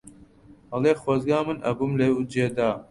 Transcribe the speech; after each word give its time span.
ئەڵێ 0.71 0.93
خۆزگا 1.01 1.39
من 1.47 1.57
ئەبووم 1.65 1.91
لەو 1.99 2.13
جێدا 2.31 2.71